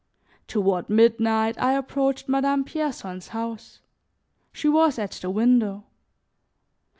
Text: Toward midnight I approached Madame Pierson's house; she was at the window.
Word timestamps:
Toward 0.47 0.89
midnight 0.89 1.61
I 1.61 1.73
approached 1.73 2.27
Madame 2.27 2.63
Pierson's 2.63 3.27
house; 3.27 3.81
she 4.51 4.67
was 4.67 4.97
at 4.97 5.11
the 5.11 5.29
window. 5.29 5.83